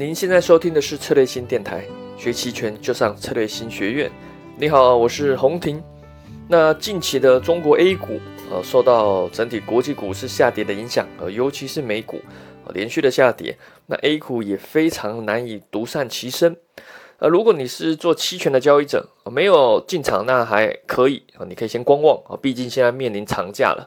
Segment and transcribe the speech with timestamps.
[0.00, 1.84] 您现在收听的是策略新电台，
[2.16, 4.10] 学期权就上策略新学院。
[4.56, 5.78] 你好，我是洪婷。
[6.48, 8.18] 那近期的中国 A 股，
[8.50, 12.18] 呃，受到整体国际股市下跌的影响，呃，尤其是美股，
[12.72, 16.56] 连续的下跌，那 A 股也非常难以独善其身。
[17.18, 23.86] 呃，如果你是做期权的交易者，没有进场，那还可以啊，你可以先观望啊，毕竟现在面临长假了。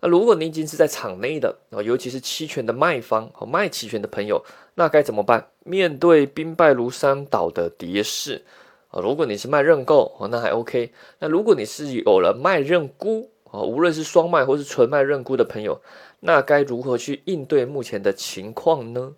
[0.00, 4.44] 那如果你已经是在场内的啊，尤其是期权的卖方和卖期权的朋友，
[4.74, 5.48] 那该怎么办？
[5.64, 8.44] 面对兵败如山倒的跌势
[8.88, 10.92] 啊，如果你是卖认购啊，那还 OK。
[11.18, 15.80] 那如果你是有了卖认沽啊，无论是双卖或是纯卖认沽的朋友，
[16.20, 19.14] 那该如何去应对目前的情况呢？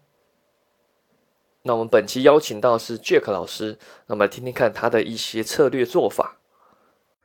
[1.62, 6.39] 那我们本期邀请到是 Jack 老师，那么听听看他的一些策略做法。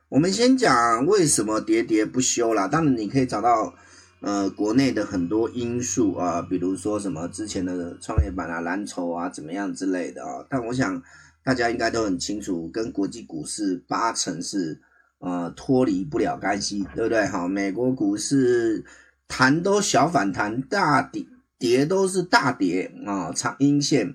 [0.08, 2.68] 我们先讲为什么喋喋不休啦。
[2.68, 3.74] 当然，你可以找到
[4.20, 10.46] 呃国内的很多因素啊，比如说什么之前的创业板啊、蓝筹啊怎么样之类的啊。
[10.48, 11.02] 但我想
[11.42, 14.80] 大家应该都很清楚，跟国际股市八成是
[15.18, 17.26] 呃脱离不了干系，对不对？
[17.26, 18.84] 好，美国股市
[19.26, 21.26] 弹都小反弹，大跌
[21.58, 24.14] 跌都是大跌啊，长阴线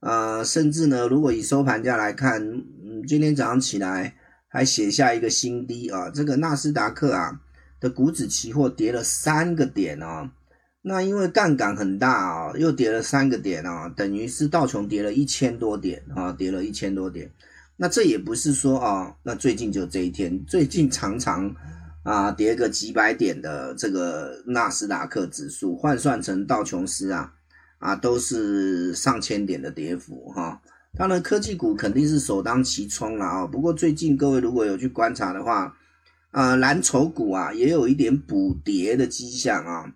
[0.00, 4.16] 呃，甚至呢，如果以收盘价来看，嗯，今天早上起来。
[4.52, 6.10] 还写下一个新低啊！
[6.10, 7.40] 这个纳斯达克啊
[7.78, 10.28] 的股指期货跌了三个点啊，
[10.82, 17.30] 那因为杠杆很大啊，又跌了三个点啊，等于是道琼跌了一千多点啊，跌了一千多点。
[17.76, 21.54] 那这也不是说啊，那最近就这一天，最近常常
[22.02, 27.32] 啊跌个几百点的这个纳斯达克指数换算成道琼斯啊
[27.78, 30.60] 啊都是上千点的跌幅哈。
[30.98, 33.46] 当然，科技股肯定是首当其冲了啊。
[33.46, 35.72] 不过最近各位如果有去观察的话，
[36.30, 39.86] 啊，蓝筹股啊也有一点补跌的迹象啊。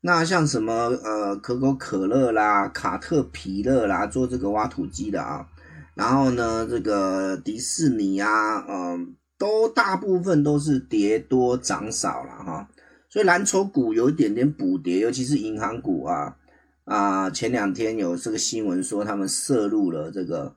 [0.00, 5.46] 那像什么呃可口可乐啦、卡特皮勒啦，做这个挖土机的啊，
[5.94, 12.68] 然后呢这个迪士尼啊，嗯，都大部分都是跌多涨少了哈。
[13.08, 16.36] 所以蓝筹股有一点点补跌，尤其是银行股啊。
[16.86, 20.54] 啊，前两天有这个新闻说他们涉入了这个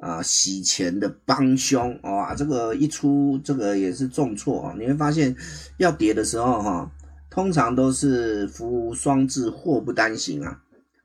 [0.00, 4.74] 啊洗钱的帮凶，哇，这个一出这个也是重挫啊。
[4.76, 5.36] 你会发现
[5.76, 6.90] 要跌的时候哈，
[7.30, 10.60] 通常都是福无双至，祸不单行啊，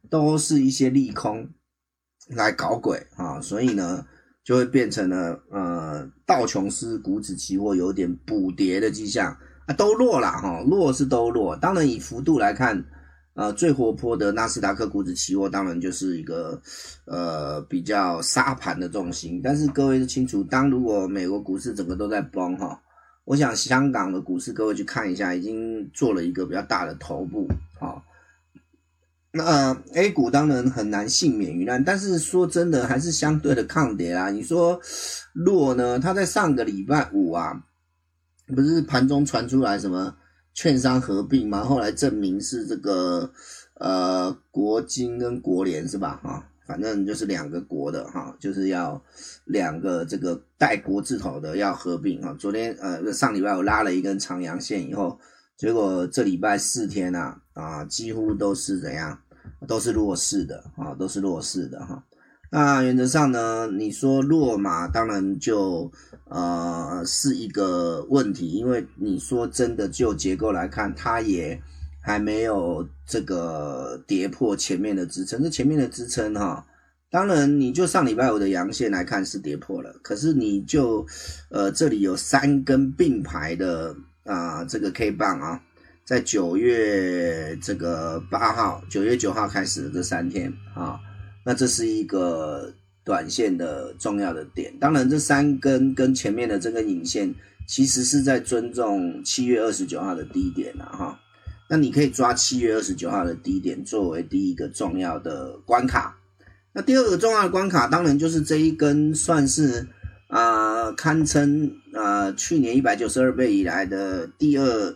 [0.09, 1.47] 都是一些利空
[2.29, 4.03] 来搞鬼啊，所以呢
[4.43, 12.83] 就会变成了呃道琼斯股指期货有点补跌的迹象啊，都弱了哈，弱是都弱，当然以幅度来看。
[13.35, 16.61] 呃，最活泼的纳斯达克股指期货当然就是一个
[17.05, 22.79] 呃比较沙盘的重心，但是各位都清楚，当如果美国股市整个都在崩哈，
[23.25, 27.47] 我想香港的股市各位去看一下，已经做了一个比较大的头部
[27.79, 27.97] 啊。
[29.31, 34.29] 那 A 股当然很难幸免于难，但是说真的还是相对的抗跌啊。
[34.29, 34.79] 你说
[35.33, 35.97] 弱呢？
[35.97, 37.63] 它在上个礼拜五啊，
[38.45, 40.15] 不是盘中传出来什么？
[40.53, 43.31] 券商合并嘛，后来证明是这个
[43.75, 46.19] 呃国金跟国联是吧？
[46.23, 49.01] 哈，反正就是两个国的哈，就是要
[49.45, 52.35] 两个这个带国字头的要合并哈。
[52.39, 55.19] 昨天呃上礼拜我拉了一根长阳线以后，
[55.57, 59.19] 结果这礼拜四天呐啊几乎都是怎样，
[59.67, 62.03] 都是弱势的啊，都是弱势的哈。
[62.55, 65.91] 那原则上呢，你说落马，当然就
[66.25, 71.59] 呃是一个问题，因为你说真的就结构来看，它也
[71.99, 75.41] 还没有这个跌破前面的支撑。
[75.41, 76.63] 这前面的支撑哈，
[77.09, 81.03] 当然你就上礼拜五的阳线来看是跌破了，可是你就
[81.49, 85.59] 呃这里有三根并排的啊这个 K 棒啊，
[86.05, 90.99] 在九月这个八号、九月九号开始的这三天啊。
[91.45, 92.73] 那这是一个
[93.03, 97.35] 短线的重要的点，当然这三根跟前面的这根引线，
[97.67, 101.19] 其实是在尊重七月二十九号的低点了哈。
[101.69, 106.17] 那你可以抓七月二十九号的低点作为第一个重要的关卡。
[106.71, 109.85] 那第二个重要的关卡，当然就是这一根算是
[110.27, 114.95] 啊堪称啊去年一百九十二倍以来的第二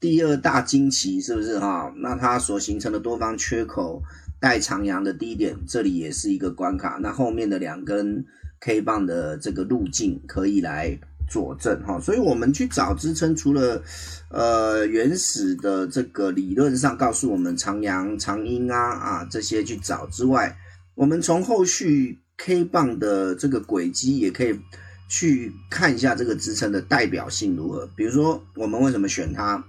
[0.00, 1.92] 第二大惊奇，是不是哈？
[1.96, 4.02] 那它所形成的多方缺口。
[4.44, 6.98] 带长阳的低点，这里也是一个关卡。
[7.00, 8.22] 那后面的两根
[8.60, 11.98] K 棒的这个路径可以来佐证哈。
[11.98, 13.82] 所以我们去找支撑，除了
[14.28, 20.54] 呃原始的这个理论上告诉我们长阳、长阴啊啊这些去找之外，
[20.94, 24.60] 我们从后续 K 棒的这个轨迹也可以
[25.08, 27.88] 去看一下这个支撑的代表性如何。
[27.96, 29.64] 比如说，我们为什么选它？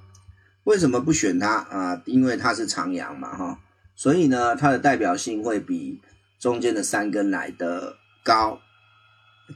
[0.66, 2.02] 为什么不选它啊？
[2.04, 3.58] 因为它是长阳嘛哈。
[3.96, 6.00] 所以呢，它的代表性会比
[6.40, 8.60] 中间的三根来的高。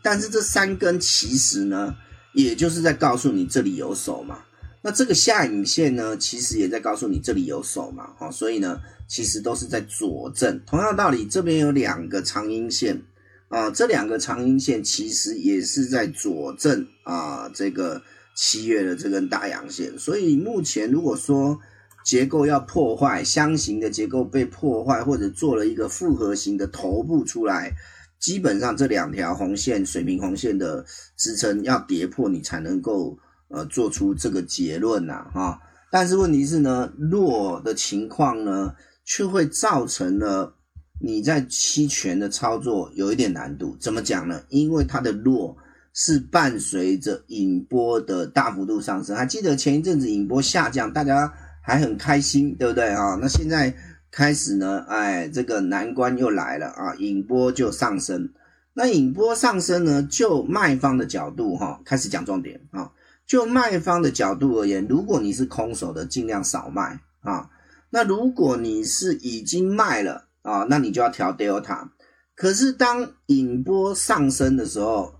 [0.01, 1.95] 但是这三根其实呢，
[2.33, 4.39] 也就是在告诉你这里有手嘛。
[4.81, 8.11] 那这个下影线呢，其实也在告诉你这里有手嘛。
[8.19, 10.61] 哦，所以呢，其实都是在佐证。
[10.65, 13.01] 同样道理，这边有两个长阴线
[13.49, 18.01] 啊，这两个长阴线其实也是在佐证啊这个
[18.35, 19.99] 七月的这根大阳线。
[19.99, 21.59] 所以目前如果说
[22.03, 27.71] 结构要破坏，箱型的结构被破坏，或者做了一个复合型的头部出来。
[28.19, 30.83] 基本上这两条红线水平红线的
[31.15, 33.17] 支撑要跌破，你才能够
[33.47, 35.57] 呃做出这个结论呐哈。
[35.89, 38.75] 但是问题是呢，弱的情况呢，
[39.05, 40.53] 却会造成了
[40.99, 43.77] 你在期权的操作有一点难度。
[43.79, 44.41] 怎么讲呢？
[44.49, 45.55] 因为它的弱
[45.93, 49.15] 是伴随着引波的大幅度上升。
[49.15, 53.17] 还记得前一阵子引波下降，大家还很开心，对不对啊？
[53.21, 53.73] 那现在。
[54.11, 58.27] 开始呢，哎，这个难关又来了啊，引波就上升。
[58.73, 62.91] 那引波上升呢，就卖方的角度哈，开始讲重点啊。
[63.27, 67.51] 就卖方的角度而言，如果你是空手的，尽量少卖啊。
[67.91, 71.87] 那如果你是已经卖了啊，那你就要调 delta。
[72.35, 75.13] 可是当引波上升的时候，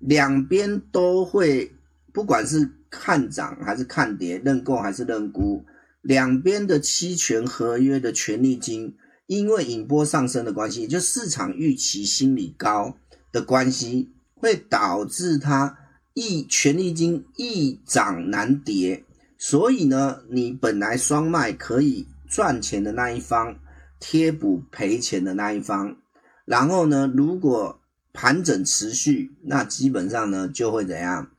[0.00, 1.70] 两边都会，
[2.12, 5.64] 不管是看涨还是看跌，认购还是认沽。
[6.02, 8.96] 两边的期权合约的权利金，
[9.26, 12.96] 因为引波上升的关系，就市场预期心理高
[13.30, 15.78] 的关系，会导致它
[16.12, 19.04] 一权利金易涨难跌。
[19.38, 23.56] 所以呢，你本来双卖可以赚钱的那一方，
[23.98, 25.96] 贴补赔钱的那一方。
[26.44, 27.80] 然后呢，如果
[28.12, 31.30] 盘整持续，那基本上呢就会怎样？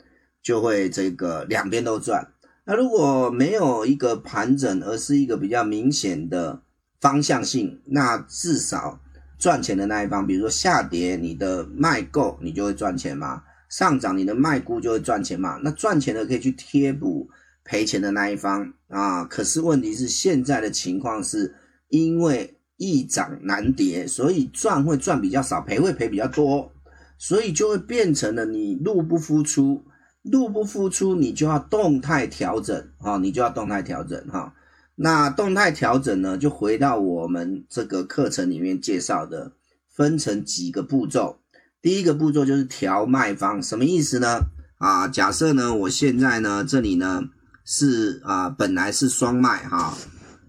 [0.42, 2.33] 就会这个两边都赚。
[2.66, 6.62] 那如果没有一个盘整，而是一个比较明显的
[7.02, 9.02] 方向性，那至少
[9.38, 15.60] 赚钱的那一方，比如说下跌，你的卖够，你就会赚钱嘛；上涨，你的卖估就会赚钱嘛。
[15.62, 17.30] 那赚钱的可以去贴补
[17.66, 19.26] 赔钱的那一方啊。
[19.26, 21.54] 可是问题是，现在的情况是
[21.90, 26.72] 因为易涨难跌，所以赚会赚比较少，赔会赔比较多，
[27.18, 29.84] 所以就会变成了你入不敷出。
[30.24, 34.54] 入不敷出，你就要动态调整啊，你就要动态调整哈。
[34.96, 39.52] 那动态调整呢，就回到我们这个课程里面介绍的，
[39.94, 41.40] 分成几个步骤。
[41.82, 44.40] 第一个步骤就是调卖方，什么意思呢？
[44.78, 47.24] 啊，假设呢，我现在呢，这里呢
[47.66, 49.94] 是啊，本来是双卖哈，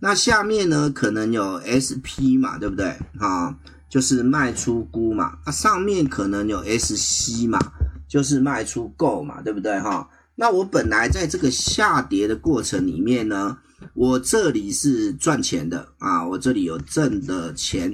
[0.01, 2.97] 那下面呢可能有 SP 嘛，对不对？
[3.19, 3.57] 啊，
[3.89, 7.59] 就是卖出估嘛，那上面可能有 SC 嘛。
[8.15, 10.09] 就是卖出够嘛，对不对哈？
[10.37, 13.59] 那我本来在这个下跌的过程里面呢，
[13.93, 17.93] 我这里是赚钱的啊，我这里有挣的钱，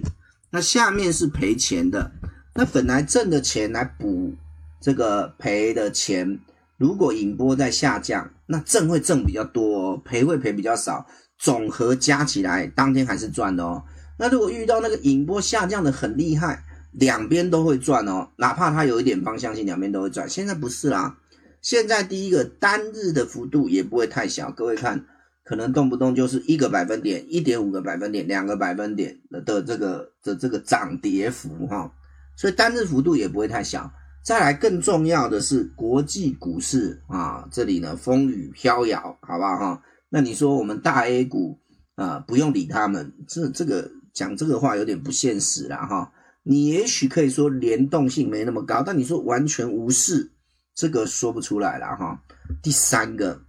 [0.50, 2.12] 那下面是赔钱的。
[2.54, 4.34] 那本来挣的钱来补
[4.78, 6.38] 这个赔的钱，
[6.76, 11.06] 如果引波在下降，那挣会挣比较多，赔会赔比较少，
[11.38, 13.82] 总和加起来当天还是赚的哦。
[14.18, 20.28] 那如果遇到那个引波下降的很厉害，两边都会赚哦，哪怕它有一点方向性，两边都会赚。
[20.28, 21.18] 现在不是啦，
[21.62, 24.50] 现在第一个单日的幅度也不会太小。
[24.50, 25.04] 各位看，
[25.44, 31.92] 可能动不动就是一个百分点、一点五个百分点、两个百分点的的这个的这个涨跌幅哈，
[32.36, 33.90] 所以单日幅度也不会太小。
[34.22, 39.82] 再来更重要的是国际股市啊，这里呢风雨飘摇，好不好哈？
[40.08, 41.58] 那你说我们大 A 股
[41.94, 46.12] 啊，不用理他们，这这个讲这个话有点不现实了哈。
[46.42, 50.30] 你也许可以说联动性没那么高，但你说完全无视，
[50.74, 52.22] 这个说不出来了哈。
[52.62, 53.42] 第三个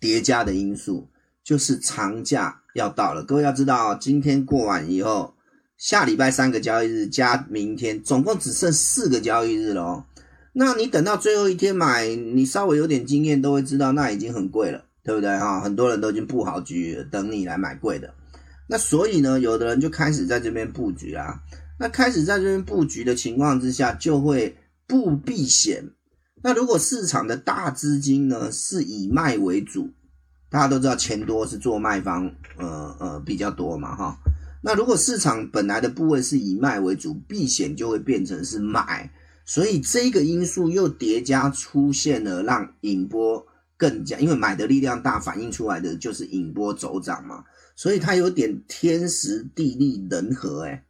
[0.00, 1.08] 叠加的因素
[1.42, 5.34] 就是长假要到了，各位要知道，今天过完以后，
[5.78, 10.04] 下礼拜三个交易日加明天，总共只剩四个交易日了哦。
[10.52, 15.60] 那你等到最后一天买，你稍微有点经验都会知道，那已经很贵了，对不对哈？
[15.60, 18.12] 很多人都已经布好局等你来买贵的。
[18.66, 21.40] 那所以呢，有的人就开始在这边布局啊。
[21.78, 25.90] 那开始在这边布局的情况之下，就会不避险。
[26.42, 29.90] 那如果市场的大资金呢是以卖为主，
[30.50, 34.16] 大家都知道钱多是做卖方，呃呃比较多嘛哈。
[34.62, 39.10] 那如果市场本来的部位是以卖为主，避险就会变成是买，
[39.44, 43.44] 所以这个因素又叠加出现了，让引波
[43.76, 47.42] 更加，因为买的力量大，反映出来的就是引波走涨嘛，
[47.74, 50.84] 所以它有点天时地利人和哎。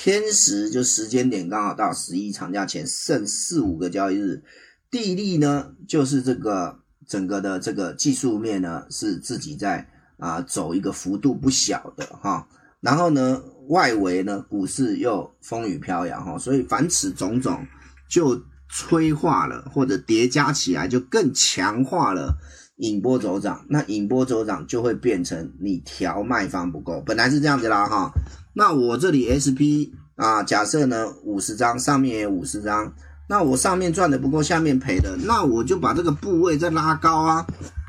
[0.00, 4.44] 天时就时间点刚好到十一长假前剩四五个交易日，
[4.92, 6.78] 地利呢就是这个
[7.08, 12.46] 整个的这个技术面呢是自己在啊走一个幅度不小的哈，
[12.80, 17.66] 然后呢外围呢股市又风雨飘摇哈，所以凡此种种
[18.08, 18.40] 就
[18.70, 22.38] 催化了或者叠加起来，就更强化了
[22.78, 23.64] 引波走涨。
[23.68, 28.10] 那引波走涨就会变成你调卖方不够，本来是这样子啦哈。
[28.54, 32.92] 那我这里 SP 啊，假设呢五十张，上面也五十张，
[33.28, 37.46] 那我上面赚的不够，下面赔的，那我就把这个部位再拉高啊，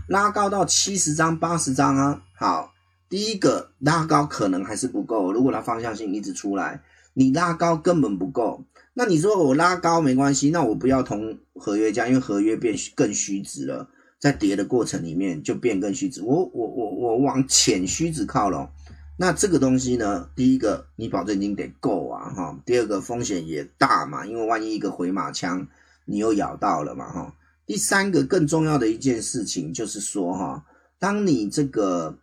[0.07, 2.73] 拉高到七十张、八十张啊，好。
[3.09, 6.83] 第一个拉高可能还是不够，如果它方向性一直出来，
[7.15, 8.63] 你拉高根本不够。
[8.93, 16.21] 那你说我拉高没关系，那我不要同合约价，因为合约变更虚值了，在跌的过程里面就变更虚值。
[16.21, 18.69] 我我我我往浅虚值靠拢，
[19.17, 25.67] 那这个东西呢，第一个你保证金得够啊哈，第二个风险也大嘛，因为万一一个回马枪
[26.05, 27.33] 你又咬到了嘛哈。
[27.65, 30.65] 第三个更重要的一件事情就是说哈，
[30.99, 32.19] 当你这个。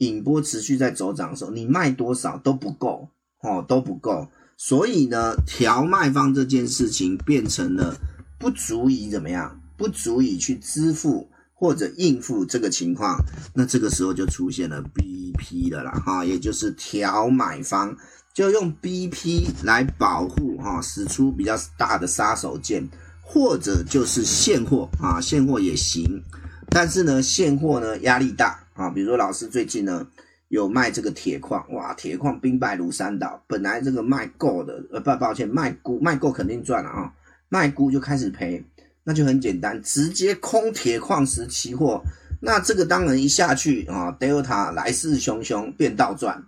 [0.00, 3.08] 引波持续在走涨的时候，你卖多少都不够
[3.40, 4.28] 哦，都不够。
[4.56, 7.96] 所以呢，调卖方这件事情变成了
[8.38, 11.28] 不足以怎么样，不足以去支付
[11.58, 13.18] 或者应付这个情况。
[13.52, 17.96] 那这个时候就出现了 BP 的啦，哈，也就是调买方
[18.32, 22.88] 就用 BP 来保护哈，使出比较大的杀手锏，
[23.20, 26.22] 或者就是现货啊，现货也行。
[26.70, 28.64] 但是呢，现货呢压力大。
[28.74, 30.06] 啊，比如说老师最近呢
[30.46, 33.42] 有卖这个铁矿，哇，铁矿兵败如山倒。
[33.48, 37.12] 本来这个卖够的，呃，不，抱歉，卖估卖够肯定赚了啊，
[37.48, 38.64] 卖估就开始赔，
[39.08, 42.02] 那就很简单，直接空铁矿石期货。
[42.42, 46.44] 那这个当然一下去啊，Delta 来势汹汹，变倒赚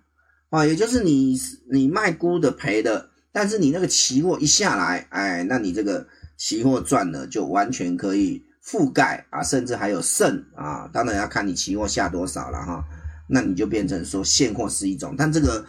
[0.50, 1.40] 啊，也就是你
[1.72, 8.44] 你卖估的赔的，但是你那个期货一下来，哎，那你这个期货赚了就完全可以。
[8.62, 12.84] 覆盖啊，甚至还有剩啊，当然要看你期货下多少了哈。
[13.26, 15.64] 那你就变成说现货是一种，但这个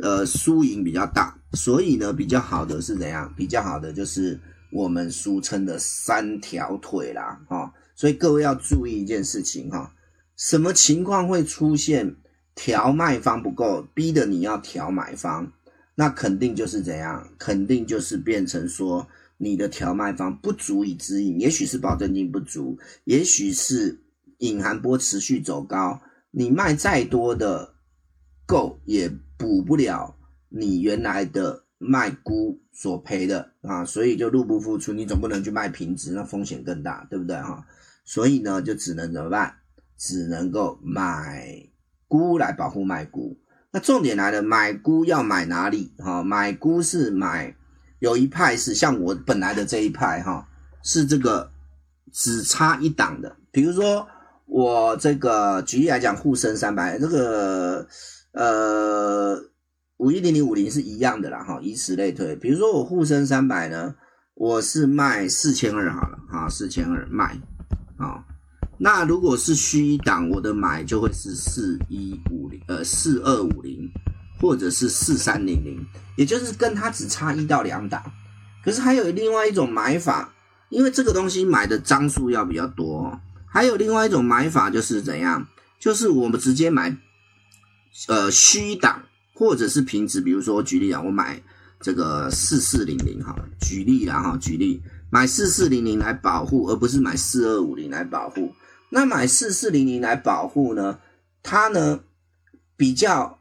[0.00, 3.30] 呃输赢比较大，所以呢比较好的是怎样？
[3.36, 4.40] 比较好的就是
[4.76, 7.72] 我们俗称的三条腿啦哈。
[7.94, 9.94] 所以各位要注意一件事情哈，
[10.36, 12.16] 什么情况会出现
[12.54, 15.52] 调卖方不够，逼得你要调买方？
[15.94, 17.28] 那肯定就是怎样？
[17.38, 19.06] 肯定就是变成说。
[19.38, 24.00] 你的调卖方不足以支引，也许是保证金不足，也许是
[24.38, 27.74] 隐含波持续走高，你卖再多的
[28.46, 30.16] 够也补不了
[30.48, 37.66] 你原来的卖估所赔的啊，所以就入不敷出，你总不能去卖平值，那风险更大，对不对哈？
[38.04, 39.54] 所以呢，就只能怎么办？
[39.98, 41.68] 只能够买
[42.08, 43.36] 估来保护卖估。
[43.70, 45.92] 那重点来了，买估要买哪里？
[45.98, 47.56] 哈，买估是买。
[47.98, 50.46] 有一派是像我本来的这一派哈，
[50.82, 51.50] 是这个
[52.12, 53.34] 只差一档的。
[53.50, 54.06] 比如说
[54.44, 57.88] 我这个举例来讲，沪深三百这个
[58.32, 59.42] 呃
[59.98, 62.34] 五一零零五零是一样的啦哈，以此类推。
[62.36, 63.94] 比如说我沪深三百呢，
[64.34, 67.38] 我是卖四千二好了啊，四千二卖
[67.96, 68.24] 啊。
[68.78, 73.90] 那如果是虚一档，我的买就会是四一五零呃四二五零。
[74.38, 75.82] 或者是四三零零，
[76.14, 78.02] 也就是跟它只差一到两档，
[78.62, 80.30] 可是还有另外一种买法，
[80.68, 85.48] 因为这个东西买的张数要比较多，还有另外一种买法就是怎样，
[85.80, 86.94] 就是我们直接买，
[88.08, 89.04] 呃虚档
[89.36, 91.40] 或者是平值，比如说举例啊，我买
[91.80, 98.52] 这个四四零零哈，举例啦哈，举例买四四零零来保护，而不是买四二五零来保护。
[98.90, 100.98] 那买四四零零来保护呢，
[101.42, 102.00] 它呢
[102.76, 103.38] 比较。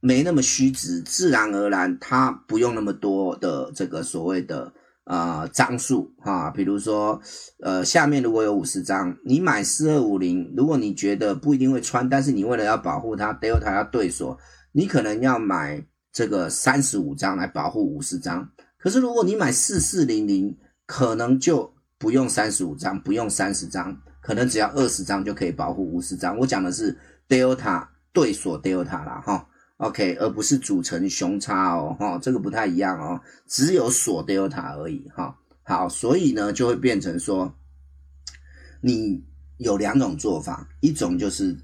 [0.00, 7.20] 没那么虚值，自然而然它不用那么多的这个所谓的呃张数哈，比如说
[7.64, 14.38] 呃下面如果有五十张，你买四二五零，如果你觉得不一定会穿，但是你为了要保护它，Delta 要对锁，
[14.72, 18.50] 你可能要买这个三十五张来保护五十张。
[18.78, 20.56] 可是如果你买四四零零，
[20.86, 26.38] 可能就不用三十五张，不用三十张，可能只要二十张就可以保护五十张。
[26.38, 26.96] 我讲的是
[27.28, 29.48] Delta 对锁 Delta 啦哈。
[29.78, 37.54] OK，而不是组成熊叉哦，哈，这个不太一样哦，只有锁 Delta 而已，哈，好，所以呢就会变成说，
[38.80, 39.24] 你
[39.58, 41.56] 有两种做法，一种就是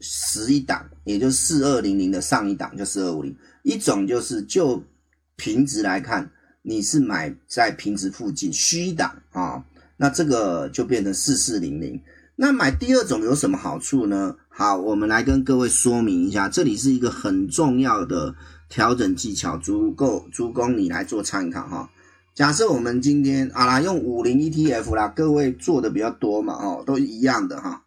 [0.00, 4.82] 十一档，也就是四二零零的上一档就四二五零，一种就是就
[5.36, 6.30] 平值来看，
[6.62, 9.64] 你是买在平值附近虚档啊，
[9.96, 12.00] 那这个就变成四四零零。
[12.36, 14.34] 那买第二种有什么好处呢？
[14.48, 18.34] 好，我们来跟各位说明一下，这里是一个很重要的
[18.70, 21.90] 调整技巧，足够足供你来做参考哈。
[22.34, 27.82] 假设我们今天啊用五零 ETF 啦，各位做的比较多嘛哦，都一样的哈。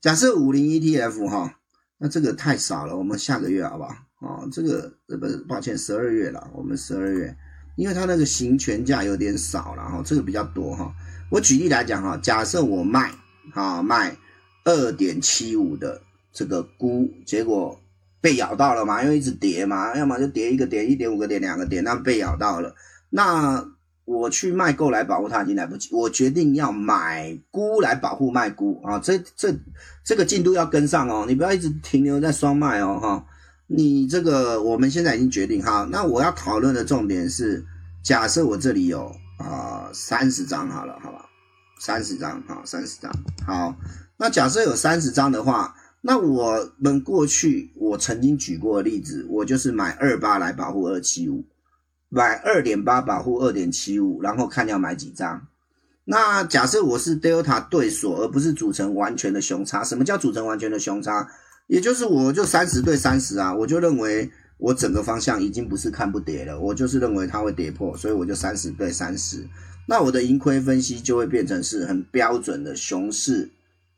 [0.00, 1.57] 假设五零 ETF 哈，
[1.98, 3.94] 那这个太少了，我们下个月好不好？
[4.20, 7.36] 哦，这个呃不，抱歉，十二月了，我们十二月，
[7.76, 10.92] 因为它那个行权价有点少了哈，这个比较多哈。
[11.30, 13.12] 我举例来讲哈，假设我卖
[13.54, 14.16] 啊卖
[14.64, 16.00] 二点七五的
[16.32, 17.80] 这个菇，结果
[18.20, 22.74] 被咬到了嘛，因为一直跌嘛，要么就跌一个点，一点五个点，两个点，那被咬到了，
[23.10, 23.64] 那
[24.08, 29.54] 我去卖够来保护它已经来不及，我决定要买菇来保护卖菇啊，这这
[30.02, 33.24] 这个进度要跟上哦，你不要一直停留在双卖哦哈，
[33.66, 37.64] 你这个我们现在已经决定哈，那我要讨论的重点是，
[38.02, 39.14] 假设我这里有。
[39.38, 41.24] 啊，三十张好了，好吧，
[41.78, 43.08] 三十张，哈，三十张，
[43.46, 43.72] 好。
[44.16, 51.44] 那假设有三十张的话，那我们过去我曾经举过的例子，我就是买二八来保护二七五，
[52.08, 55.46] 买二点八保护二点七五，然后看要买几张。
[56.04, 59.84] 那假设我是 Delta 对锁，而不是组成完全的熊差。
[59.84, 61.28] 什么叫组成完全的熊差？
[61.66, 64.30] 也就是我就三十对三十啊，我就认为。
[64.60, 69.46] 我整个方向已经不是看不跌了，我就是认为它会跌破，所以我就三十对三十。
[69.86, 73.48] 那我的盈亏分析就会变成是很标准的熊市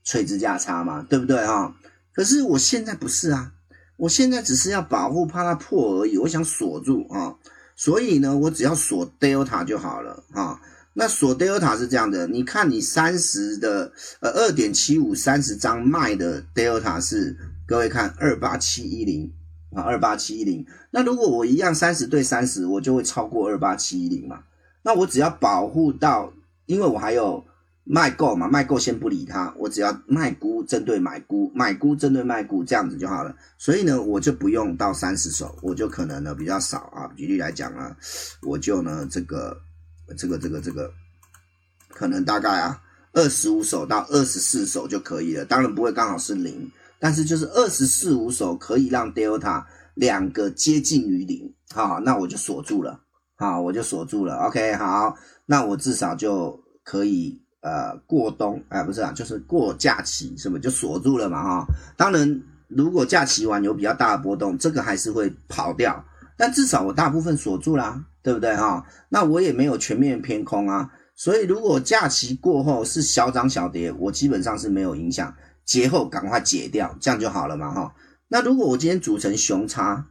[0.04, 1.74] 垂直价差嘛，对不对哈？
[2.12, 3.50] 可是我现在不是啊，
[3.96, 7.34] 我现在只是要保护怕它破而已，我想锁住啊，
[7.80, 10.60] 所以呢，我只要锁 delta 就好了啊。
[10.92, 17.34] 那锁 delta 是这样的，你看你三十的呃二点七五三十张卖的 delta 是
[17.66, 19.32] 各位看二八七一零。
[19.74, 20.66] 啊，二八七一零。
[20.90, 24.42] 那如果我一样三十对三十，我就会超过二八七一零嘛。
[24.82, 26.30] 那我只要保护到，
[26.66, 27.42] 因为我还有
[27.84, 33.34] 卖够嘛，卖够先不理它，我只要卖估针对买估，买估针对卖估这样子就好了。
[33.58, 37.10] 所以呢，我就不用到三十手，我就可能呢比较少啊。
[37.16, 37.96] 举例来讲啊，
[38.42, 39.56] 我就呢这个
[40.16, 40.90] 这个这个这个，
[41.88, 42.80] 可能大概啊
[43.12, 45.44] 二十五手到二十四手就可以了。
[45.44, 46.70] 当然不会刚好是零。
[47.02, 53.00] 但是就是二十四五手可以让 Delta 两个接近于零，好，那我就锁住了，
[53.36, 66.04] 好，我就锁住了，OK，好，那我至少就可以呃过冬，哎，不是啊，就是过假期，是不就锁住了嘛，哈，当然如果假期完有比较大的波动，这个还是会跑掉，
[66.36, 68.86] 但至少我大部分锁住啦，对不对哈？
[69.08, 75.34] 那我也没有全面偏空啊，所以如果假期过后是小涨小跌，我基本上是没有影响。
[75.62, 77.94] 节后赶快解掉，这样就好了嘛哈。
[78.26, 80.04] 那如果我今天组成熊差，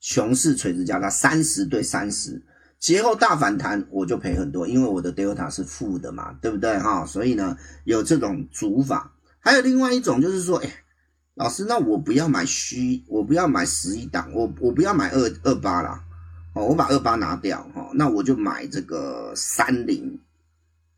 [0.00, 2.42] 熊市垂直交叉三十对三十，
[2.80, 7.04] 节后大反弹，我就赔很多，因为我的 delta 是负的嘛，对不对哈？
[7.04, 9.12] 所以呢，有这种组法。
[9.38, 10.68] 还有另外一种就是说，哎，
[11.34, 16.02] 老师，那我不要买虚，我不要买十一档，我我不要买二二八啦，
[16.54, 20.18] 哦，我把二八拿掉哈，那我就买这个三零。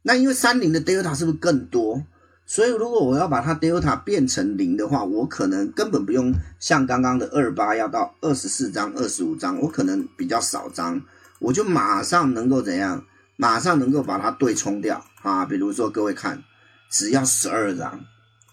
[0.03, 2.05] 那因为三零的 delta 是不是更多？
[2.45, 11.01] 所以，如果我要把它 delta 变成零的话，我可能根本不用像刚刚的二八要到二十四张、二十五张，我可能比较少张，
[11.43, 13.05] 我就马上能够怎样？
[13.37, 15.45] 马上能够把它对冲掉啊！
[15.45, 16.43] 比如说，各位看，
[16.91, 18.05] 只要十二张，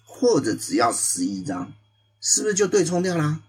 [0.04, 1.72] 或者只要十一张，
[2.20, 3.40] 是不是就对冲掉了？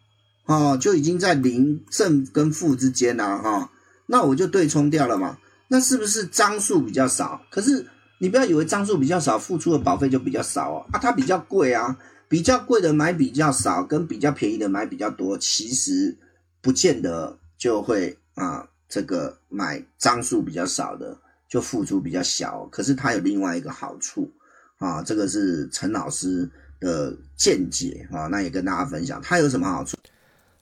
[0.47, 3.71] 哦，就已经在零正跟负之间啦哈。
[4.07, 5.39] 那我就对冲掉了嘛？
[5.69, 7.43] 那是不是张数比较少？
[7.51, 7.87] 可是。
[8.23, 11.97] 你不要以为张数比较少，付出的保费就比较少哦啊，它比较贵啊，
[12.29, 16.19] 比较贵的买比较少，跟比较便宜的买比较多，其实
[16.61, 21.17] 不见得就会啊，这个买张数比较少的
[21.49, 24.31] 就付出比较小，可是它有另外一个好处
[24.77, 26.47] 啊，这个是陈老师
[26.79, 29.97] 的见解啊，那也跟大家分享，它有什么好处？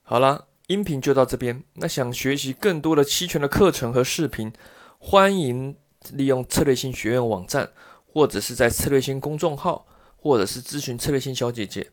[0.03, 4.53] 好了，音频就到这边，那想学习更多的期权的课程和视频，
[4.99, 5.75] 欢迎。
[6.13, 7.69] 利用策略性学院网站，
[8.07, 9.85] 或者是在策略性公众号，
[10.17, 11.91] 或者是咨询策略性小姐姐。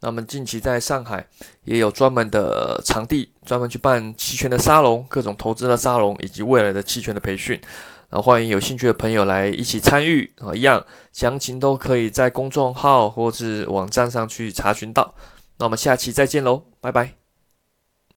[0.00, 1.26] 那么近期在上海
[1.64, 7.60] 也有专门的场地，专门去办期权的沙龙、各种投资的沙龙，以及未来的期权的培训。
[8.10, 10.54] 那欢迎有兴趣的朋友来一起参与啊！
[10.54, 15.12] 一样详情都可以在公众号或是网站上去查询到。
[15.58, 17.25] 那我们下期再见喽，拜拜。